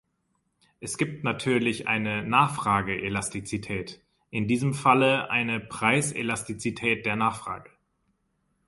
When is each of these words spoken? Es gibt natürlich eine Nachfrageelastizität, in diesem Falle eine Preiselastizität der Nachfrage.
Es 0.79 0.97
gibt 0.97 1.23
natürlich 1.23 1.87
eine 1.87 2.23
Nachfrageelastizität, 2.25 4.01
in 4.31 4.47
diesem 4.47 4.73
Falle 4.73 5.29
eine 5.29 5.59
Preiselastizität 5.59 7.05
der 7.05 7.15
Nachfrage. 7.17 7.69